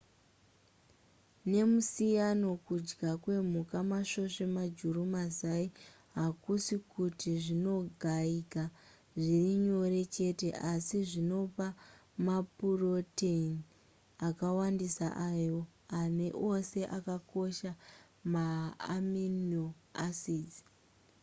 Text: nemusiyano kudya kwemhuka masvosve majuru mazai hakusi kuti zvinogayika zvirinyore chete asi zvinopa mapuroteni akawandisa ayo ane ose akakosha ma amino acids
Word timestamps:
nemusiyano 1.51 2.47
kudya 2.65 3.11
kwemhuka 3.23 3.77
masvosve 3.91 4.45
majuru 4.57 5.01
mazai 5.15 5.67
hakusi 6.17 6.73
kuti 6.93 7.29
zvinogayika 7.43 8.63
zvirinyore 9.23 10.01
chete 10.15 10.49
asi 10.71 10.97
zvinopa 11.09 11.67
mapuroteni 12.27 13.61
akawandisa 14.27 15.07
ayo 15.29 15.59
ane 15.99 16.27
ose 16.51 16.79
akakosha 16.97 17.71
ma 18.33 18.45
amino 18.95 19.63
acids 20.07 20.55